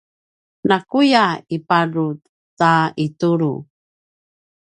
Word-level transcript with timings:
nakuya 0.67 1.25
iparut 1.55 2.19
ta 2.59 2.73
itulu 3.05 3.53